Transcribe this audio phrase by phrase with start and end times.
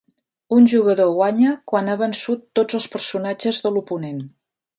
[0.55, 4.27] Un jugador guanya quan ha vençut tots els personatges de l'oponent.